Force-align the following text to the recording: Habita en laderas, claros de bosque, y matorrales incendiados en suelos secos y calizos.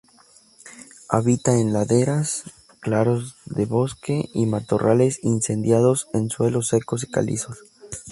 Habita 1.09 1.59
en 1.59 1.73
laderas, 1.73 2.45
claros 2.79 3.35
de 3.45 3.67
bosque, 3.67 4.29
y 4.33 4.47
matorrales 4.47 5.19
incendiados 5.21 6.07
en 6.11 6.31
suelos 6.31 6.69
secos 6.69 7.03
y 7.03 7.11
calizos. 7.11 7.59